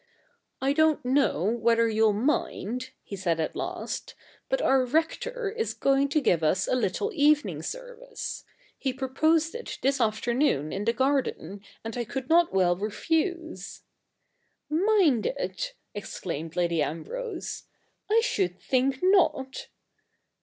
[0.67, 4.15] 'I don't know whether you'll mind,' he said at last,'
[4.49, 8.43] but our Rector is going to give us a little evening service.
[8.79, 13.81] He proposed it this afternoon in the garden, and I could not well refuse.''
[14.87, 17.65] Mind it I' exclaimed Lady Ambrose.'
[18.09, 19.67] I should think not.'